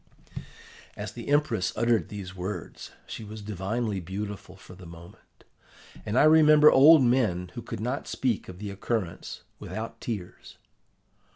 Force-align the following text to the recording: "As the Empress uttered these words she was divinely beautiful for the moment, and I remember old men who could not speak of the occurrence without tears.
"As 0.97 1.11
the 1.11 1.27
Empress 1.27 1.73
uttered 1.75 2.09
these 2.09 2.35
words 2.35 2.89
she 3.05 3.23
was 3.23 3.43
divinely 3.43 3.99
beautiful 3.99 4.55
for 4.55 4.73
the 4.73 4.87
moment, 4.87 5.43
and 6.07 6.17
I 6.17 6.23
remember 6.23 6.71
old 6.71 7.03
men 7.03 7.51
who 7.53 7.61
could 7.61 7.79
not 7.81 8.07
speak 8.07 8.49
of 8.49 8.57
the 8.57 8.71
occurrence 8.71 9.43
without 9.59 10.01
tears. 10.01 10.57